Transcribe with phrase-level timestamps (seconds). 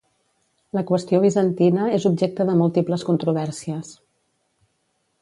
[0.77, 3.97] La qüestió bizantina és objecte de múltiples controvèrsies.